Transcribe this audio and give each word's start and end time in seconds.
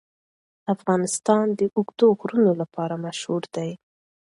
افغانستان 0.73 1.45
د 1.57 1.59
اوږده 1.75 2.07
غرونه 2.19 2.51
لپاره 2.61 2.95
مشهور 3.05 3.43
دی. 3.55 3.71